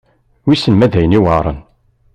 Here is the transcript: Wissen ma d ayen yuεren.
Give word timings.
Wissen 0.45 0.75
ma 0.77 0.87
d 0.91 0.93
ayen 0.97 1.15
yuεren. 1.15 1.59